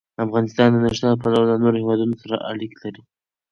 [0.25, 3.01] افغانستان د نورستان له پلوه له نورو هېوادونو سره اړیکې لري.